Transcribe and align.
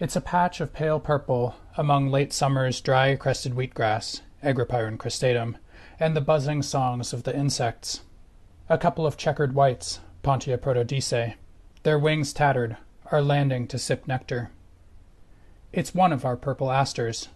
It's 0.00 0.14
a 0.14 0.20
patch 0.20 0.60
of 0.60 0.72
pale 0.72 1.00
purple 1.00 1.56
among 1.76 2.08
late 2.08 2.32
summer's 2.32 2.80
dry 2.80 3.16
crested 3.16 3.54
wheatgrass, 3.54 4.20
Agropyron 4.44 4.96
cristatum, 4.96 5.56
and 5.98 6.14
the 6.14 6.20
buzzing 6.20 6.62
songs 6.62 7.12
of 7.12 7.24
the 7.24 7.36
insects. 7.36 8.02
A 8.68 8.78
couple 8.78 9.06
of 9.06 9.16
checkered 9.16 9.56
whites, 9.56 9.98
Pontia 10.22 10.56
protodice, 10.56 11.34
their 11.82 11.98
wings 11.98 12.32
tattered, 12.32 12.76
are 13.10 13.20
landing 13.20 13.66
to 13.66 13.76
sip 13.76 14.06
nectar. 14.06 14.52
It's 15.72 15.96
one 15.96 16.12
of 16.12 16.24
our 16.24 16.36
purple 16.36 16.70
asters, 16.70 17.28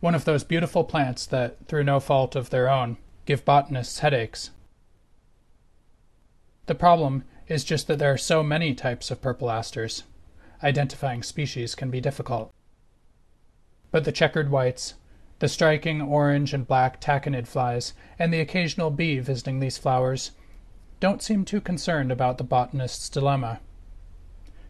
one 0.00 0.16
of 0.16 0.24
those 0.24 0.42
beautiful 0.42 0.82
plants 0.82 1.26
that, 1.26 1.64
through 1.68 1.84
no 1.84 2.00
fault 2.00 2.34
of 2.34 2.50
their 2.50 2.68
own, 2.68 2.96
give 3.24 3.44
botanists 3.44 4.00
headaches. 4.00 4.50
The 6.66 6.74
problem 6.74 7.22
is 7.46 7.62
just 7.62 7.86
that 7.86 8.00
there 8.00 8.12
are 8.12 8.18
so 8.18 8.42
many 8.42 8.74
types 8.74 9.12
of 9.12 9.22
purple 9.22 9.48
asters. 9.48 10.02
Identifying 10.62 11.22
species 11.22 11.74
can 11.74 11.90
be 11.90 12.00
difficult. 12.00 12.52
But 13.90 14.04
the 14.04 14.12
checkered 14.12 14.50
whites, 14.50 14.94
the 15.38 15.48
striking 15.48 16.02
orange 16.02 16.52
and 16.52 16.66
black 16.66 17.00
tachinid 17.00 17.48
flies, 17.48 17.94
and 18.18 18.32
the 18.32 18.40
occasional 18.40 18.90
bee 18.90 19.18
visiting 19.20 19.58
these 19.58 19.78
flowers 19.78 20.32
don't 21.00 21.22
seem 21.22 21.46
too 21.46 21.62
concerned 21.62 22.12
about 22.12 22.36
the 22.36 22.44
botanist's 22.44 23.08
dilemma. 23.08 23.60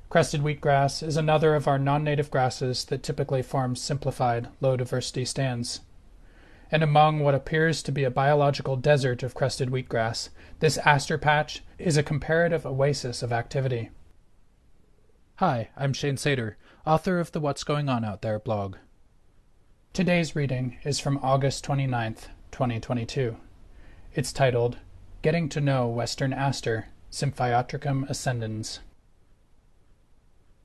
Crested 0.09 0.43
wheatgrass 0.43 1.03
is 1.07 1.17
another 1.17 1.55
of 1.55 1.67
our 1.67 1.79
non-native 1.79 2.31
grasses 2.31 2.85
that 2.85 3.03
typically 3.03 3.43
forms 3.43 3.81
simplified, 3.81 4.49
low-diversity 4.61 5.25
stands. 5.25 5.81
And 6.71 6.85
among 6.85 7.19
what 7.19 7.35
appears 7.35 7.83
to 7.83 7.93
be 7.93 8.05
a 8.05 8.11
biological 8.11 8.77
desert 8.77 9.25
of 9.25 9.35
crested 9.35 9.71
wheatgrass, 9.71 10.29
this 10.61 10.79
aster 10.79 11.19
patch 11.19 11.63
is 11.79 11.97
a 11.97 12.03
comparative 12.05 12.65
oasis 12.65 13.23
of 13.23 13.33
activity. 13.33 13.91
Hi, 15.41 15.71
I'm 15.75 15.95
Shane 15.95 16.17
Sater, 16.17 16.57
author 16.87 17.19
of 17.19 17.33
the 17.33 17.41
What's 17.41 17.65
Going 17.65 17.89
On 17.89 18.05
Out 18.05 18.21
There 18.21 18.39
blog. 18.39 18.77
Today's 19.95 20.37
reading 20.37 20.77
is 20.85 21.01
from 21.01 21.17
August 21.23 21.65
29th, 21.65 22.29
2022. 22.53 23.39
It's 24.13 24.35
titled 24.35 24.77
Getting 25.23 25.49
to 25.49 25.63
Know 25.63 25.89
Western 25.89 26.35
Aster, 26.35 26.89
Symphyotrichum 27.11 28.07
ascendens. 28.11 28.81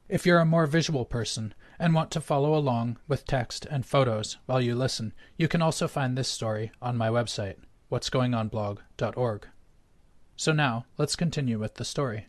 If 0.09 0.26
you're 0.26 0.40
a 0.40 0.45
more 0.45 0.66
visual 0.66 1.06
person 1.06 1.54
and 1.80 1.94
want 1.94 2.12
to 2.12 2.20
follow 2.20 2.54
along 2.54 2.98
with 3.08 3.26
text 3.26 3.66
and 3.72 3.86
photos 3.86 4.39
while 4.45 4.60
you 4.60 4.76
listen, 4.76 5.14
you 5.38 5.48
can 5.48 5.62
also 5.62 5.88
find 5.88 6.17
this 6.17 6.28
story 6.28 6.73
on 6.82 6.98
my 6.98 7.08
website, 7.08 7.56
what'sgoingonblog.org. 7.89 9.48
So 10.36 10.52
now, 10.52 10.86
let's 10.98 11.16
continue 11.16 11.60
with 11.60 11.76
the 11.76 11.86
story. 11.86 12.28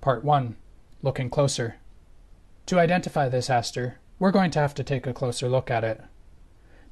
Part 0.00 0.22
1 0.22 0.54
Looking 1.02 1.28
Closer. 1.28 1.74
To 2.66 2.78
identify 2.78 3.28
this 3.28 3.50
aster, 3.50 3.98
we're 4.20 4.30
going 4.30 4.52
to 4.52 4.60
have 4.60 4.72
to 4.74 4.84
take 4.84 5.08
a 5.08 5.12
closer 5.12 5.48
look 5.48 5.72
at 5.72 5.82
it. 5.82 6.00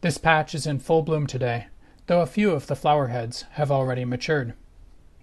This 0.01 0.19
patch 0.19 0.57
is 0.57 0.67
in 0.67 0.81
full 0.81 1.03
bloom 1.03 1.29
today, 1.29 1.69
though 2.09 2.21
a 2.21 2.27
few 2.27 2.51
of 2.51 2.67
the 2.67 2.75
flower 2.75 3.07
heads 3.07 3.45
have 3.53 3.71
already 3.71 4.05
matured. 4.05 4.55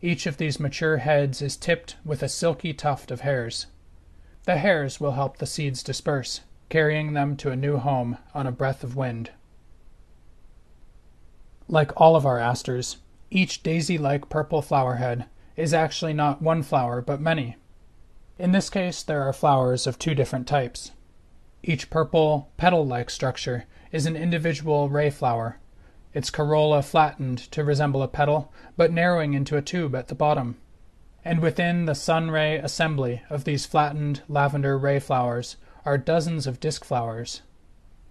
Each 0.02 0.26
of 0.26 0.38
these 0.38 0.62
mature 0.62 0.98
heads 0.98 1.42
is 1.42 1.58
tipped 1.58 1.98
with 2.06 2.24
a 2.24 2.30
silky 2.30 2.74
tuft 2.74 3.12
of 3.12 3.22
hairs. 3.22 3.68
The 4.46 4.58
hairs 4.58 5.02
will 5.02 5.12
help 5.12 5.38
the 5.38 5.46
seeds 5.46 5.84
disperse, 5.84 6.40
carrying 6.70 7.12
them 7.12 7.36
to 7.38 7.52
a 7.52 7.58
new 7.58 7.78
home 7.78 8.18
on 8.34 8.48
a 8.48 8.52
breath 8.52 8.86
of 8.86 8.96
wind. 8.96 9.32
Like 11.68 11.92
all 12.00 12.16
of 12.16 12.26
our 12.26 12.40
asters, 12.40 12.98
each 13.30 13.62
daisy-like 13.62 14.30
purple 14.30 14.62
flower 14.62 14.96
head 14.96 15.26
is 15.58 15.74
actually 15.74 16.14
not 16.14 16.42
one 16.42 16.64
flower 16.64 17.02
but 17.02 17.20
many. 17.20 17.58
In 18.40 18.52
this 18.52 18.70
case, 18.70 19.04
there 19.04 19.22
are 19.22 19.34
flowers 19.34 19.86
of 19.86 20.00
two 20.00 20.16
different 20.16 20.48
types. 20.48 20.92
Each 21.62 21.90
purple, 21.90 22.50
petal-like 22.58 23.10
structure 23.10 23.66
is 23.92 24.06
an 24.06 24.16
individual 24.16 24.90
ray 24.90 25.12
flower, 25.12 25.60
its 26.14 26.30
corolla 26.30 26.82
flattened 26.82 27.40
to 27.52 27.64
resemble 27.64 28.04
a 28.04 28.08
petal, 28.08 28.52
but 28.78 28.92
narrowing 28.92 29.34
into 29.34 29.58
a 29.58 29.62
tube 29.62 29.96
at 29.96 30.08
the 30.08 30.16
bottom. 30.16 30.58
And 31.26 31.40
within 31.40 31.86
the 31.86 31.96
sun 31.96 32.30
ray 32.30 32.58
assembly 32.58 33.22
of 33.30 33.46
these 33.46 33.66
flattened 33.66 34.22
lavender 34.28 34.78
ray 34.78 35.00
flowers 35.00 35.58
are 35.86 35.98
dozens 35.98 36.46
of 36.46 36.60
disk 36.60 36.84
flowers. 36.84 37.42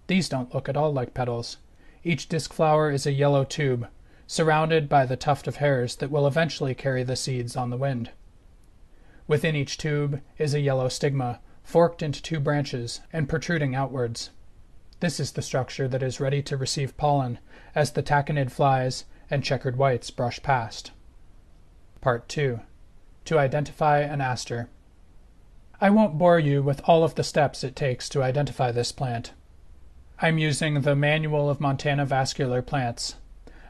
These 0.07 0.29
don't 0.29 0.53
look 0.55 0.69
at 0.69 0.77
all 0.77 0.93
like 0.93 1.15
petals. 1.15 1.59
Each 2.03 2.29
disk 2.29 2.53
flower 2.53 2.91
is 2.91 3.07
a 3.07 3.13
yellow 3.13 3.45
tube, 3.45 3.87
surrounded 4.27 4.89
by 4.89 5.07
the 5.07 5.17
tuft 5.17 5.47
of 5.47 5.57
hairs 5.57 5.97
that 5.97 6.11
will 6.11 6.27
eventually 6.27 6.75
carry 6.75 7.03
the 7.03 7.17
seeds 7.17 7.57
on 7.57 7.71
the 7.71 7.77
wind. 7.77 8.11
Within 9.27 9.55
each 9.57 9.79
tube 9.79 10.21
is 10.39 10.55
a 10.55 10.61
yellow 10.61 10.89
stigma, 10.89 11.41
forked 11.63 12.03
into 12.03 12.21
two 12.21 12.41
branches 12.41 13.01
and 13.13 13.29
protruding 13.29 13.75
outwards. 13.75 14.31
This 15.01 15.19
is 15.19 15.33
the 15.33 15.43
structure 15.43 15.89
that 15.89 16.03
is 16.03 16.21
ready 16.21 16.43
to 16.43 16.57
receive 16.57 16.97
pollen 16.97 17.39
as 17.75 17.93
the 17.93 18.03
tachinid 18.03 18.51
flies 18.51 19.05
and 19.31 19.43
checkered 19.43 19.77
whites 19.77 20.11
brush 20.11 20.43
past. 20.43 20.93
Part 22.01 22.29
2 22.29 22.61
To 23.27 23.39
identify 23.39 24.01
an 24.01 24.21
aster. 24.21 24.69
I 25.81 25.91
won't 25.91 26.19
bore 26.19 26.39
you 26.39 26.63
with 26.63 26.81
all 26.85 27.03
of 27.03 27.15
the 27.15 27.25
steps 27.25 27.65
it 27.65 27.75
takes 27.75 28.09
to 28.11 28.23
identify 28.23 28.71
this 28.71 28.93
plant. 28.93 29.33
I'm 30.21 30.39
using 30.39 30.83
the 30.83 30.95
Manual 30.95 31.51
of 31.51 31.61
Montana 31.61 32.07
Vascular 32.07 32.63
Plants, 32.63 33.17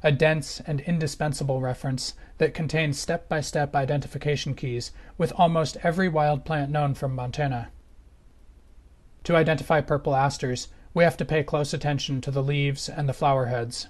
a 0.03 0.13
dense 0.13 0.61
and 0.67 0.81
indispensable 0.81 1.61
reference 1.61 2.15
that 2.39 2.55
contains 2.55 2.99
step 2.99 3.29
by 3.29 3.41
step 3.41 3.75
identification 3.77 4.55
keys 4.55 4.93
with 5.17 5.33
almost 5.37 5.77
every 5.83 6.09
wild 6.09 6.45
plant 6.45 6.71
known 6.71 6.95
from 6.95 7.15
Montana. 7.15 7.71
To 9.25 9.37
identify 9.37 9.81
purple 9.81 10.17
asters, 10.17 10.69
we 10.95 11.05
have 11.05 11.17
to 11.19 11.25
pay 11.25 11.43
close 11.43 11.73
attention 11.73 12.21
to 12.23 12.31
the 12.31 12.43
leaves 12.43 12.89
and 12.89 13.09
the 13.09 13.15
flower 13.15 13.47
heads. 13.47 13.87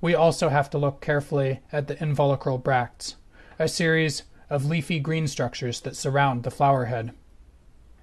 We 0.00 0.14
also 0.14 0.48
have 0.48 0.70
to 0.70 0.78
look 0.78 1.00
carefully 1.00 1.60
at 1.72 1.88
the 1.88 1.96
involucral 1.96 2.62
bracts, 2.62 3.16
a 3.58 3.68
series 3.68 4.22
of 4.48 4.66
leafy 4.66 5.00
green 5.00 5.26
structures 5.26 5.80
that 5.80 5.96
surround 5.96 6.42
the 6.42 6.50
flower 6.50 6.84
head. 6.84 7.12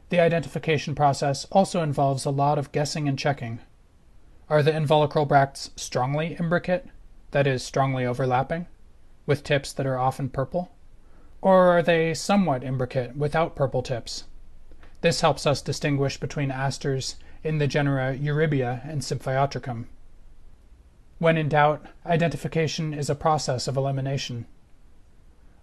The 0.10 0.20
identification 0.20 0.96
process 0.96 1.46
also 1.52 1.82
involves 1.82 2.26
a 2.26 2.32
lot 2.32 2.58
of 2.58 2.72
guessing 2.74 3.08
and 3.08 3.18
checking. 3.18 3.60
Are 4.50 4.62
the 4.62 4.72
involucral 4.72 5.28
bracts 5.28 5.72
strongly 5.78 6.36
imbricate, 6.38 6.88
that 7.32 7.48
is, 7.48 7.64
strongly 7.64 8.06
overlapping, 8.06 8.68
with 9.26 9.44
tips 9.44 9.74
that 9.74 9.86
are 9.86 9.98
often 9.98 10.30
purple? 10.30 10.72
Or 11.42 11.78
are 11.78 11.82
they 11.82 12.14
somewhat 12.14 12.64
imbricate 12.64 13.16
without 13.16 13.56
purple 13.56 13.82
tips? 13.82 14.26
This 15.02 15.22
helps 15.22 15.48
us 15.48 15.62
distinguish 15.62 16.20
between 16.20 16.52
asters 16.52 17.16
in 17.44 17.58
the 17.58 17.68
genera 17.68 18.16
Eurybia 18.16 18.88
and 18.88 19.02
Symphyotrichum. 19.02 19.86
When 21.18 21.38
in 21.38 21.50
doubt, 21.50 21.86
identification 22.06 22.94
is 22.94 23.10
a 23.10 23.16
process 23.16 23.68
of 23.68 23.78
elimination. 23.78 24.46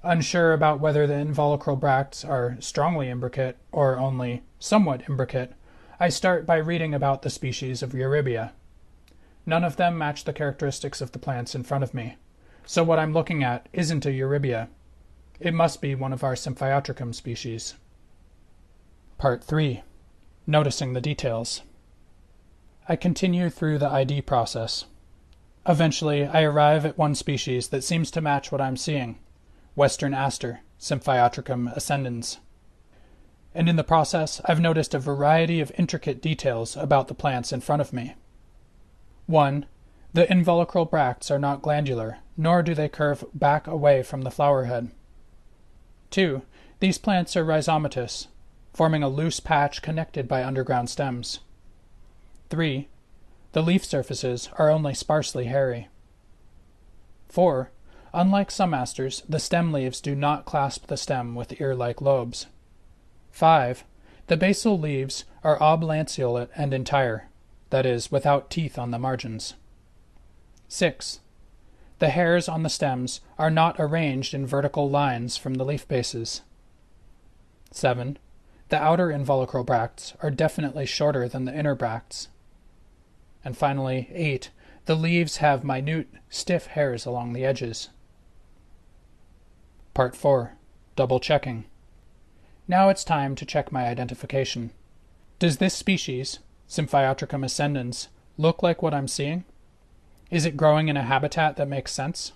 Unsure 0.03 0.53
about 0.53 0.81
whether 0.81 1.07
the 1.07 1.15
involucral 1.15 1.79
bracts 1.79 2.25
are 2.25 2.57
strongly 2.61 3.09
imbricate 3.09 3.57
or 3.73 3.99
only 3.99 4.43
somewhat 4.59 5.09
imbricate, 5.09 5.53
I 6.01 6.09
start 6.09 6.47
by 6.47 6.57
reading 6.57 6.95
about 6.95 7.23
the 7.23 7.31
species 7.31 7.83
of 7.83 7.91
Eurybia. 7.91 8.53
None 9.49 9.65
of 9.65 9.77
them 9.77 9.97
match 9.97 10.25
the 10.25 10.35
characteristics 10.35 11.01
of 11.01 11.13
the 11.13 11.19
plants 11.19 11.55
in 11.55 11.63
front 11.63 11.83
of 11.83 11.95
me, 11.95 12.19
so 12.67 12.85
what 12.85 12.99
I'm 12.99 13.15
looking 13.15 13.43
at 13.43 13.67
isn't 13.73 14.05
a 14.05 14.11
Eurybia. 14.11 14.69
It 15.41 15.55
must 15.55 15.81
be 15.81 15.95
one 15.95 16.13
of 16.13 16.23
our 16.23 16.35
Symphyotrichum 16.35 17.15
species. 17.15 17.73
Part 19.17 19.43
3 19.43 19.83
Noticing 20.47 20.93
the 20.93 21.01
Details 21.01 21.63
I 22.91 22.97
continue 22.97 23.49
through 23.49 23.79
the 23.79 23.89
ID 23.89 24.21
process. 24.21 24.85
Eventually, 25.67 26.27
I 26.27 26.43
arrive 26.43 26.85
at 26.85 26.99
one 26.99 27.15
species 27.15 27.69
that 27.69 27.85
seems 27.85 28.11
to 28.11 28.21
match 28.21 28.53
what 28.53 28.61
I'm 28.61 28.77
seeing 28.77 29.19
Western 29.75 30.13
aster, 30.13 30.61
Symphyotrichum 30.79 31.75
ascendens. 31.75 32.37
And 33.55 33.67
in 33.67 33.77
the 33.77 33.83
process, 33.83 34.43
I've 34.45 34.61
noticed 34.61 34.93
a 34.93 34.99
variety 34.99 35.63
of 35.63 35.73
intricate 35.79 36.21
details 36.21 36.77
about 36.77 37.09
the 37.09 37.15
plants 37.15 37.51
in 37.51 37.63
front 37.63 37.81
of 37.81 37.95
me. 37.95 38.15
1. 39.29 39.67
The 40.15 40.25
involucral 40.25 40.91
bracts 40.91 41.31
are 41.31 41.39
not 41.39 41.61
glandular, 41.61 42.19
nor 42.35 42.63
do 42.63 42.75
they 42.75 42.89
curve 42.89 43.25
back 43.35 43.67
away 43.67 44.03
from 44.03 44.23
the 44.23 44.31
flower 44.31 44.65
head. 44.65 44.91
2. 46.11 46.41
These 46.81 46.97
plants 46.97 47.37
are 47.37 47.45
rhizomatous, 47.45 48.29
forming 48.73 49.03
a 49.03 49.09
loose 49.09 49.39
patch 49.39 49.83
connected 49.83 50.27
by 50.29 50.43
underground 50.43 50.89
stems. 50.89 51.41
3. 52.49 52.89
The 53.53 53.63
leaf 53.63 53.85
surfaces 53.85 54.49
are 54.59 54.71
only 54.71 54.95
sparsely 54.95 55.45
hairy. 55.45 55.89
4. 57.29 57.71
Unlike 58.15 58.51
some 58.51 58.73
asters, 58.73 59.23
the 59.29 59.39
stem 59.39 59.73
leaves 59.73 60.01
do 60.01 60.15
not 60.15 60.47
clasp 60.47 60.87
the 60.87 60.97
stem 60.97 61.35
with 61.35 61.61
ear-like 61.61 62.01
lobes. 62.01 62.47
5. 63.31 63.85
The 64.29 64.39
basal 64.39 64.79
leaves 64.79 65.27
are 65.45 65.59
oblanceolate 65.59 66.49
and 66.57 66.73
entire, 66.73 67.29
that 67.71 67.87
is, 67.87 68.11
without 68.11 68.51
teeth 68.51 68.79
on 68.79 68.91
the 68.91 68.99
margins. 68.99 69.55
6. 70.69 71.21
The 71.99 72.11
hairs 72.11 72.49
on 72.49 72.63
the 72.63 72.69
stems 72.69 73.21
are 73.39 73.51
not 73.51 73.77
arranged 73.79 74.35
in 74.35 74.47
vertical 74.47 74.89
lines 74.89 75.37
from 75.37 75.55
the 75.55 75.65
leaf 75.65 75.87
bases. 75.89 76.43
7. 77.71 78.19
The 78.69 78.81
outer 78.81 79.09
involucral 79.09 79.67
bracts 79.67 80.15
are 80.23 80.31
definitely 80.31 80.87
shorter 80.87 81.29
than 81.29 81.45
the 81.45 81.57
inner 81.57 81.75
bracts. 81.75 82.29
And 83.45 83.57
finally, 83.57 84.11
8. 84.13 84.51
The 84.85 84.95
leaves 84.95 85.39
have 85.39 85.65
minute, 85.65 86.09
stiff 86.29 86.67
hairs 86.69 87.07
along 87.07 87.33
the 87.33 87.45
edges. 87.45 87.89
Part 89.95 90.15
4. 90.15 90.53
Double 90.97 91.21
checking. 91.21 91.65
Now 92.67 92.89
it's 92.89 93.05
time 93.05 93.35
to 93.37 93.47
check 93.47 93.73
my 93.73 93.87
identification. 93.87 94.71
Does 95.39 95.57
this 95.57 95.75
species, 95.75 96.39
Symphyotrichum 96.69 97.45
ascendens, 97.45 98.09
look 98.37 98.63
like 98.63 98.83
what 98.83 98.93
I'm 98.93 99.09
seeing? 99.09 99.45
Is 100.31 100.45
it 100.45 100.57
growing 100.57 100.89
in 100.89 100.97
a 100.97 101.03
habitat 101.03 101.57
that 101.57 101.69
makes 101.69 101.93
sense? 101.93 102.33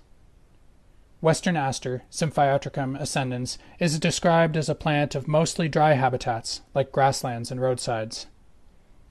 Western 1.21 1.57
aster, 1.57 2.03
Symphyotrichum 2.11 2.99
ascendens, 2.99 3.59
is 3.79 4.01
described 4.01 4.57
as 4.57 4.69
a 4.69 4.75
plant 4.75 5.15
of 5.15 5.29
mostly 5.29 5.69
dry 5.69 5.93
habitats, 5.93 6.63
like 6.75 6.91
grasslands 6.91 7.51
and 7.51 7.61
roadsides. 7.61 8.27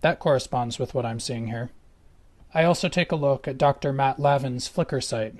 That 0.01 0.19
corresponds 0.19 0.79
with 0.79 0.93
what 0.93 1.05
I'm 1.05 1.19
seeing 1.19 1.47
here. 1.47 1.69
I 2.53 2.63
also 2.63 2.89
take 2.89 3.11
a 3.11 3.15
look 3.15 3.47
at 3.47 3.57
Dr. 3.57 3.93
Matt 3.93 4.19
Lavin's 4.19 4.67
Flickr 4.67 5.01
site. 5.01 5.35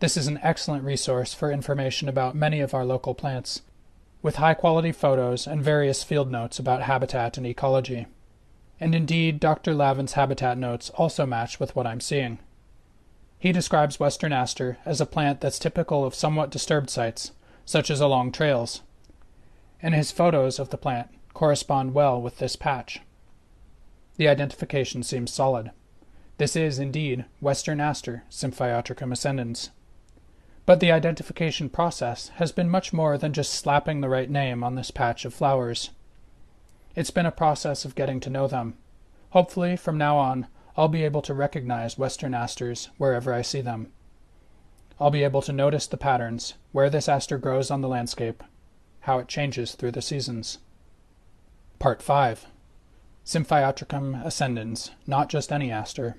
This 0.00 0.16
is 0.16 0.26
an 0.26 0.40
excellent 0.42 0.82
resource 0.82 1.34
for 1.34 1.52
information 1.52 2.08
about 2.08 2.34
many 2.34 2.60
of 2.60 2.72
our 2.72 2.84
local 2.84 3.14
plants, 3.14 3.62
with 4.22 4.36
high 4.36 4.54
quality 4.54 4.92
photos 4.92 5.46
and 5.46 5.62
various 5.62 6.02
field 6.02 6.30
notes 6.30 6.58
about 6.58 6.82
habitat 6.82 7.36
and 7.36 7.46
ecology. 7.46 8.06
And 8.80 8.94
indeed, 8.94 9.38
Dr. 9.38 9.74
Lavin's 9.74 10.14
habitat 10.14 10.56
notes 10.56 10.90
also 10.90 11.26
match 11.26 11.60
with 11.60 11.76
what 11.76 11.86
I'm 11.86 12.00
seeing. 12.00 12.38
He 13.38 13.52
describes 13.52 14.00
Western 14.00 14.32
aster 14.32 14.78
as 14.84 15.00
a 15.00 15.06
plant 15.06 15.40
that's 15.40 15.58
typical 15.58 16.04
of 16.04 16.14
somewhat 16.14 16.50
disturbed 16.50 16.90
sites, 16.90 17.32
such 17.64 17.90
as 17.90 18.00
along 18.00 18.32
trails, 18.32 18.80
and 19.82 19.94
his 19.94 20.10
photos 20.10 20.58
of 20.58 20.70
the 20.70 20.76
plant 20.76 21.08
correspond 21.32 21.94
well 21.94 22.20
with 22.20 22.38
this 22.38 22.56
patch. 22.56 23.00
The 24.16 24.28
identification 24.28 25.02
seems 25.02 25.32
solid. 25.32 25.70
This 26.36 26.56
is, 26.56 26.78
indeed, 26.78 27.26
Western 27.40 27.80
aster, 27.80 28.24
Symphyotrichum 28.30 29.12
ascendens. 29.12 29.70
But 30.66 30.80
the 30.80 30.92
identification 30.92 31.68
process 31.68 32.28
has 32.36 32.52
been 32.52 32.68
much 32.68 32.92
more 32.92 33.16
than 33.16 33.32
just 33.32 33.52
slapping 33.52 34.00
the 34.00 34.08
right 34.08 34.30
name 34.30 34.62
on 34.62 34.74
this 34.74 34.90
patch 34.90 35.24
of 35.24 35.34
flowers. 35.34 35.90
It's 36.96 37.10
been 37.10 37.26
a 37.26 37.32
process 37.32 37.84
of 37.84 37.94
getting 37.94 38.18
to 38.20 38.30
know 38.30 38.48
them. 38.48 38.74
Hopefully, 39.30 39.76
from 39.76 39.96
now 39.96 40.18
on, 40.18 40.48
I'll 40.76 40.88
be 40.88 41.04
able 41.04 41.22
to 41.22 41.34
recognize 41.34 41.98
Western 41.98 42.34
asters 42.34 42.90
wherever 42.98 43.32
I 43.32 43.42
see 43.42 43.60
them. 43.60 43.92
I'll 44.98 45.10
be 45.10 45.22
able 45.22 45.42
to 45.42 45.52
notice 45.52 45.86
the 45.86 45.96
patterns, 45.96 46.54
where 46.72 46.90
this 46.90 47.08
aster 47.08 47.38
grows 47.38 47.70
on 47.70 47.80
the 47.80 47.88
landscape, 47.88 48.42
how 49.00 49.18
it 49.18 49.28
changes 49.28 49.74
through 49.74 49.92
the 49.92 50.02
seasons. 50.02 50.58
Part 51.78 52.02
5 52.02 52.46
Symphyotrichum 53.24 54.24
ascendens, 54.24 54.90
not 55.06 55.28
just 55.28 55.52
any 55.52 55.70
aster. 55.70 56.16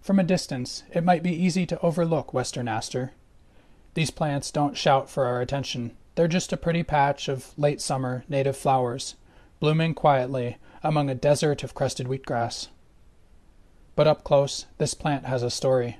From 0.00 0.18
a 0.18 0.24
distance, 0.24 0.82
it 0.92 1.04
might 1.04 1.22
be 1.22 1.32
easy 1.32 1.66
to 1.66 1.80
overlook 1.80 2.32
western 2.32 2.68
aster. 2.68 3.12
These 3.94 4.10
plants 4.10 4.50
don't 4.50 4.76
shout 4.76 5.10
for 5.10 5.26
our 5.26 5.40
attention. 5.40 5.96
They're 6.14 6.28
just 6.28 6.52
a 6.52 6.56
pretty 6.56 6.82
patch 6.82 7.28
of 7.28 7.52
late 7.58 7.80
summer 7.80 8.24
native 8.28 8.56
flowers, 8.56 9.16
blooming 9.60 9.94
quietly 9.94 10.58
among 10.82 11.10
a 11.10 11.14
desert 11.14 11.62
of 11.64 11.74
crested 11.74 12.06
wheatgrass. 12.06 12.68
But 13.94 14.06
up 14.06 14.24
close, 14.24 14.66
this 14.78 14.94
plant 14.94 15.24
has 15.26 15.42
a 15.42 15.50
story. 15.50 15.98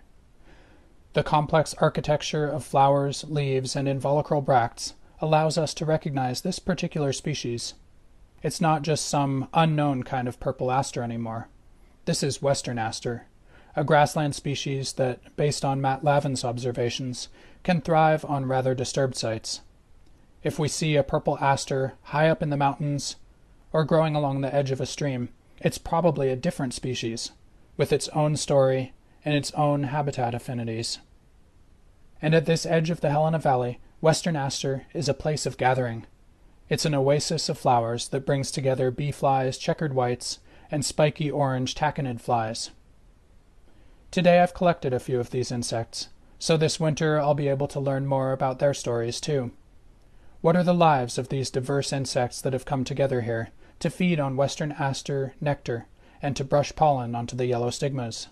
The 1.15 1.23
complex 1.23 1.75
architecture 1.79 2.47
of 2.47 2.65
flowers, 2.65 3.25
leaves, 3.25 3.75
and 3.75 3.89
involucral 3.89 4.45
bracts 4.45 4.95
allows 5.21 5.57
us 5.57 5.73
to 5.75 5.87
recognize 5.87 6.43
this 6.43 6.59
particular 6.59 7.13
species. 7.13 7.75
It's 8.43 8.61
not 8.61 8.83
just 8.83 9.07
some 9.07 9.49
unknown 9.55 10.03
kind 10.03 10.29
of 10.29 10.39
purple 10.39 10.71
aster 10.71 11.03
anymore. 11.03 11.49
This 12.05 12.23
is 12.23 12.43
western 12.43 12.79
aster, 12.79 13.27
a 13.75 13.83
grassland 13.83 14.35
species 14.35 14.93
that, 14.95 15.35
based 15.37 15.65
on 15.65 15.81
Matt 15.81 16.05
Lavin's 16.05 16.45
observations, 16.45 17.29
can 17.63 17.81
thrive 17.81 18.25
on 18.27 18.45
rather 18.45 18.75
disturbed 18.75 19.17
sites. 19.17 19.63
If 20.43 20.59
we 20.59 20.69
see 20.69 20.97
a 20.97 21.03
purple 21.03 21.39
aster 21.41 21.95
high 22.03 22.29
up 22.29 22.43
in 22.43 22.51
the 22.51 22.57
mountains 22.57 23.17
or 23.77 23.85
growing 23.85 24.17
along 24.17 24.41
the 24.41 24.55
edge 24.55 24.71
of 24.71 24.81
a 24.81 24.87
stream, 24.87 25.29
it's 25.61 25.77
probably 25.77 26.31
a 26.31 26.35
different 26.37 26.73
species, 26.73 27.33
with 27.77 27.93
its 27.93 28.09
own 28.09 28.35
story 28.35 28.95
and 29.23 29.35
its 29.35 29.51
own 29.51 29.83
habitat 29.83 30.35
affinities. 30.35 30.99
And 32.23 32.35
at 32.35 32.47
this 32.47 32.65
edge 32.65 32.89
of 32.89 33.03
the 33.03 33.11
Helena 33.11 33.39
Valley, 33.39 33.79
Western 34.01 34.35
Aster 34.35 34.87
is 34.95 35.11
a 35.11 35.13
place 35.13 35.45
of 35.45 35.59
gathering. 35.59 36.07
It's 36.71 36.87
an 36.87 36.95
oasis 36.95 37.51
of 37.51 37.59
flowers 37.59 38.09
that 38.09 38.25
brings 38.25 38.51
together 38.51 38.91
bee 38.91 39.13
flies, 39.13 39.59
checkered 39.59 39.93
whites, 39.93 40.39
and 40.71 40.83
spiky 40.83 41.31
orange 41.31 41.75
tachinid 41.75 42.23
flies. 42.23 42.71
Today 44.11 44.41
I've 44.41 44.55
collected 44.55 44.95
a 44.95 44.99
few 44.99 45.21
of 45.21 45.33
these 45.33 45.53
insects, 45.53 46.09
so 46.39 46.57
this 46.57 46.81
winter 46.81 47.21
I'll 47.21 47.35
be 47.35 47.49
able 47.49 47.69
to 47.69 47.79
learn 47.79 48.07
more 48.07 48.33
about 48.33 48.59
their 48.59 48.73
stories 48.73 49.21
too. 49.21 49.51
What 50.41 50.57
are 50.57 50.65
the 50.65 50.73
lives 50.73 51.19
of 51.19 51.29
these 51.29 51.51
diverse 51.51 51.93
insects 51.93 52.41
that 52.41 52.55
have 52.55 52.65
come 52.65 52.83
together 52.83 53.21
here 53.21 53.51
to 53.81 53.91
feed 53.91 54.19
on 54.19 54.37
western 54.37 54.73
aster 54.73 55.35
nectar 55.41 55.87
and 56.23 56.37
to 56.37 56.45
brush 56.45 56.75
pollen 56.75 57.15
onto 57.15 57.37
the 57.37 57.47
yellow 57.47 57.71
stigmas? 57.71 58.29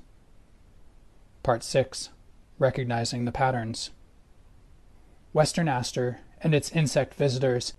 Part 1.43 1.63
6 1.63 2.11
Recognizing 2.59 3.25
the 3.25 3.33
Patterns 3.33 3.91
Western 5.33 5.69
aster 5.69 6.21
and 6.43 6.55
its 6.55 6.71
insect 6.71 7.15
visitors. 7.15 7.73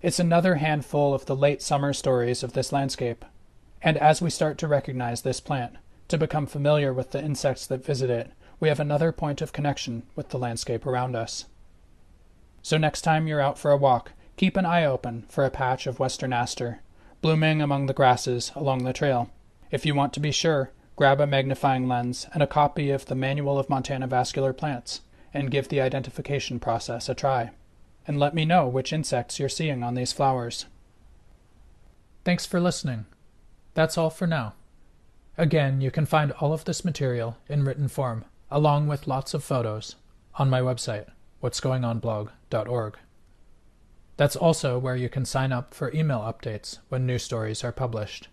It's 0.00 0.18
another 0.18 0.56
handful 0.56 1.14
of 1.14 1.26
the 1.26 1.36
late 1.36 1.62
summer 1.62 1.92
stories 1.92 2.42
of 2.42 2.54
this 2.54 2.72
landscape. 2.72 3.24
And 3.80 3.96
as 3.98 4.20
we 4.20 4.30
start 4.30 4.58
to 4.58 4.68
recognize 4.68 5.22
this 5.22 5.40
plant, 5.40 5.76
to 6.08 6.18
become 6.18 6.46
familiar 6.46 6.92
with 6.92 7.12
the 7.12 7.22
insects 7.22 7.66
that 7.68 7.84
visit 7.84 8.10
it, 8.10 8.32
we 8.58 8.68
have 8.68 8.80
another 8.80 9.12
point 9.12 9.40
of 9.40 9.52
connection 9.52 10.02
with 10.16 10.30
the 10.30 10.38
landscape 10.38 10.86
around 10.86 11.14
us. 11.14 11.44
So 12.62 12.78
next 12.78 13.02
time 13.02 13.26
you're 13.26 13.40
out 13.40 13.58
for 13.58 13.70
a 13.70 13.76
walk, 13.76 14.12
keep 14.42 14.56
an 14.56 14.66
eye 14.66 14.84
open 14.84 15.24
for 15.28 15.44
a 15.44 15.50
patch 15.50 15.86
of 15.86 16.00
western 16.00 16.32
aster, 16.32 16.80
blooming 17.20 17.62
among 17.62 17.86
the 17.86 17.94
grasses 17.94 18.50
along 18.56 18.82
the 18.82 18.92
trail. 18.92 19.30
If 19.70 19.86
you 19.86 19.94
want 19.94 20.12
to 20.14 20.18
be 20.18 20.32
sure, 20.32 20.72
grab 20.96 21.20
a 21.20 21.28
magnifying 21.28 21.86
lens 21.86 22.26
and 22.34 22.42
a 22.42 22.48
copy 22.48 22.90
of 22.90 23.06
the 23.06 23.14
Manual 23.14 23.56
of 23.56 23.70
Montana 23.70 24.08
Vascular 24.08 24.52
Plants 24.52 25.02
and 25.32 25.48
give 25.48 25.68
the 25.68 25.80
identification 25.80 26.58
process 26.58 27.08
a 27.08 27.14
try. 27.14 27.52
And 28.04 28.18
let 28.18 28.34
me 28.34 28.44
know 28.44 28.66
which 28.66 28.92
insects 28.92 29.38
you're 29.38 29.48
seeing 29.48 29.84
on 29.84 29.94
these 29.94 30.12
flowers. 30.12 30.66
Thanks 32.24 32.44
for 32.44 32.58
listening. 32.58 33.06
That's 33.74 33.96
all 33.96 34.10
for 34.10 34.26
now. 34.26 34.54
Again, 35.38 35.80
you 35.80 35.92
can 35.92 36.04
find 36.04 36.32
all 36.32 36.52
of 36.52 36.64
this 36.64 36.84
material 36.84 37.36
in 37.48 37.62
written 37.62 37.86
form, 37.86 38.24
along 38.50 38.88
with 38.88 39.06
lots 39.06 39.34
of 39.34 39.44
photos, 39.44 39.94
on 40.34 40.50
my 40.50 40.60
website, 40.60 41.06
what'sgoingonblog.org. 41.40 42.96
That's 44.16 44.36
also 44.36 44.78
where 44.78 44.96
you 44.96 45.08
can 45.08 45.24
sign 45.24 45.52
up 45.52 45.74
for 45.74 45.92
email 45.94 46.20
updates 46.20 46.78
when 46.88 47.06
new 47.06 47.18
stories 47.18 47.64
are 47.64 47.72
published. 47.72 48.28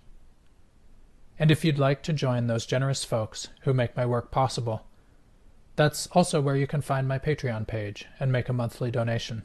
And 1.38 1.52
if 1.52 1.64
you'd 1.64 1.80
like 1.80 2.04
to 2.04 2.14
join 2.14 2.48
those 2.48 2.66
generous 2.66 3.04
folks 3.04 3.48
who 3.62 3.74
make 3.74 3.96
my 3.96 4.06
work 4.06 4.30
possible, 4.30 4.86
that's 5.76 6.08
also 6.08 6.42
where 6.42 6.58
you 6.58 6.68
can 6.68 6.82
find 6.82 7.08
my 7.08 7.18
Patreon 7.18 7.66
page 7.66 8.06
and 8.20 8.32
make 8.32 8.50
a 8.50 8.54
monthly 8.54 8.92
donation. 8.92 9.44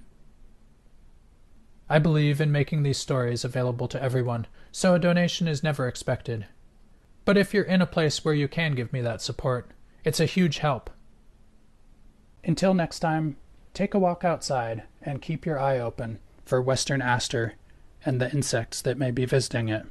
I 1.88 1.98
believe 1.98 2.40
in 2.40 2.50
making 2.50 2.82
these 2.82 2.98
stories 2.98 3.44
available 3.44 3.86
to 3.88 4.02
everyone, 4.02 4.46
so 4.72 4.94
a 4.94 4.98
donation 4.98 5.46
is 5.46 5.62
never 5.62 5.86
expected 5.86 6.46
but 7.24 7.38
if 7.38 7.54
you're 7.54 7.64
in 7.64 7.80
a 7.80 7.86
place 7.86 8.24
where 8.24 8.34
you 8.34 8.48
can 8.48 8.74
give 8.74 8.92
me 8.92 9.00
that 9.00 9.22
support, 9.22 9.70
it's 10.04 10.20
a 10.20 10.26
huge 10.26 10.58
help. 10.58 10.90
Until 12.44 12.74
next 12.74 13.00
time, 13.00 13.36
take 13.74 13.92
a 13.92 13.98
walk 13.98 14.24
outside 14.24 14.84
and 15.02 15.20
keep 15.20 15.44
your 15.44 15.58
eye 15.58 15.78
open 15.78 16.18
for 16.46 16.62
western 16.62 17.02
aster 17.02 17.54
and 18.06 18.20
the 18.20 18.30
insects 18.32 18.80
that 18.80 18.96
may 18.96 19.10
be 19.10 19.24
visiting 19.26 19.68
it. 19.68 19.84